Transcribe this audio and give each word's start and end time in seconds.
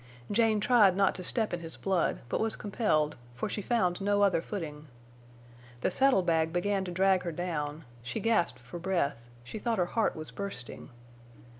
Jane 0.31 0.59
tried 0.59 0.97
not 0.97 1.13
to 1.13 1.23
step 1.23 1.53
in 1.53 1.59
his 1.59 1.77
blood, 1.77 2.21
but 2.27 2.39
was 2.39 2.55
compelled, 2.55 3.17
for 3.35 3.47
she 3.47 3.61
found 3.61 4.01
no 4.01 4.23
other 4.23 4.41
footing. 4.41 4.87
The 5.81 5.91
saddle 5.91 6.23
bag 6.23 6.51
began 6.51 6.83
to 6.85 6.91
drag 6.91 7.21
her 7.21 7.31
down; 7.31 7.85
she 8.01 8.19
gasped 8.19 8.57
for 8.57 8.79
breath, 8.79 9.29
she 9.43 9.59
thought 9.59 9.77
her 9.77 9.85
heart 9.93 10.15
was 10.15 10.31
bursting. 10.31 10.89